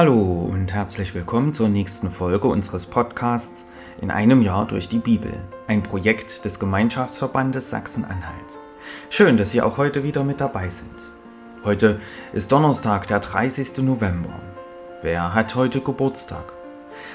[0.00, 3.66] Hallo und herzlich willkommen zur nächsten Folge unseres Podcasts
[4.00, 5.30] In einem Jahr durch die Bibel,
[5.66, 8.58] ein Projekt des Gemeinschaftsverbandes Sachsen-Anhalt.
[9.10, 10.94] Schön, dass Sie auch heute wieder mit dabei sind.
[11.64, 12.00] Heute
[12.32, 13.82] ist Donnerstag, der 30.
[13.82, 14.40] November.
[15.02, 16.50] Wer hat heute Geburtstag?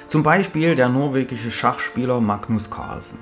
[0.07, 3.17] Zum Beispiel der norwegische Schachspieler Magnus Carlsen.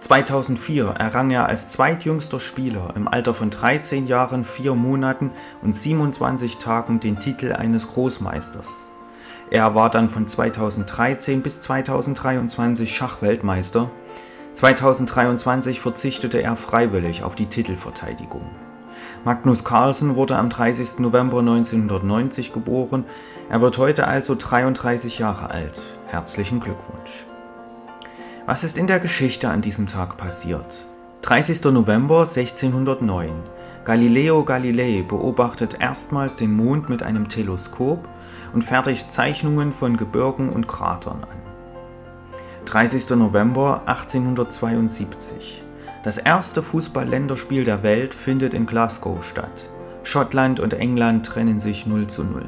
[0.00, 5.30] 2004 errang er als zweitjüngster Spieler im Alter von 13 Jahren, 4 Monaten
[5.62, 8.88] und 27 Tagen den Titel eines Großmeisters.
[9.54, 13.88] Er war dann von 2013 bis 2023 Schachweltmeister.
[14.54, 18.50] 2023 verzichtete er freiwillig auf die Titelverteidigung.
[19.24, 20.98] Magnus Carlsen wurde am 30.
[20.98, 23.04] November 1990 geboren.
[23.48, 25.80] Er wird heute also 33 Jahre alt.
[26.08, 27.24] Herzlichen Glückwunsch.
[28.46, 30.84] Was ist in der Geschichte an diesem Tag passiert?
[31.22, 31.62] 30.
[31.66, 33.30] November 1609.
[33.84, 38.08] Galileo Galilei beobachtet erstmals den Mond mit einem Teleskop
[38.54, 41.42] und fertigt Zeichnungen von Gebirgen und Kratern an.
[42.64, 43.10] 30.
[43.10, 45.62] November 1872.
[46.02, 49.68] Das erste Fußball-Länderspiel der Welt findet in Glasgow statt.
[50.02, 52.46] Schottland und England trennen sich 0 zu 0.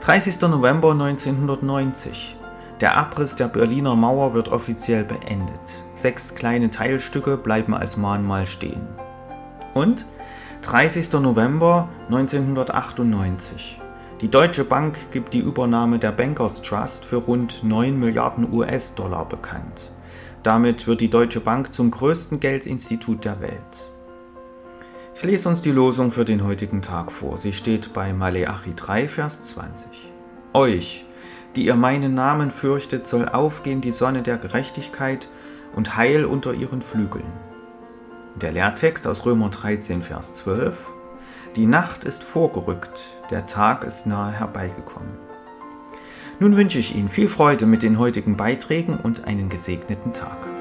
[0.00, 0.40] 30.
[0.42, 2.36] November 1990.
[2.80, 5.84] Der Abriss der Berliner Mauer wird offiziell beendet.
[5.92, 8.86] Sechs kleine Teilstücke bleiben als Mahnmal stehen.
[9.76, 10.06] Und
[10.62, 11.12] 30.
[11.20, 13.78] November 1998.
[14.22, 19.92] Die Deutsche Bank gibt die Übernahme der Bankers Trust für rund 9 Milliarden US-Dollar bekannt.
[20.42, 23.90] Damit wird die Deutsche Bank zum größten Geldinstitut der Welt.
[25.14, 27.36] Ich lese uns die Losung für den heutigen Tag vor.
[27.36, 29.90] Sie steht bei Maleachi 3, Vers 20.
[30.54, 31.04] Euch,
[31.54, 35.28] die ihr meinen Namen fürchtet, soll aufgehen die Sonne der Gerechtigkeit
[35.74, 37.30] und Heil unter ihren Flügeln.
[38.42, 40.76] Der Lehrtext aus Römer 13, Vers 12.
[41.56, 45.16] Die Nacht ist vorgerückt, der Tag ist nahe herbeigekommen.
[46.38, 50.55] Nun wünsche ich Ihnen viel Freude mit den heutigen Beiträgen und einen gesegneten Tag.